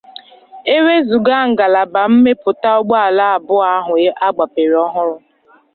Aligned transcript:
E 0.75 0.77
wezuga 0.85 1.35
ngalaba 1.49 2.01
mmepụta 2.11 2.69
ụgbọala 2.79 3.23
abụọ 3.35 3.63
ahụ 3.75 3.93
a 4.25 4.27
gbapere 4.35 4.75
ọhụrụ 4.85 5.15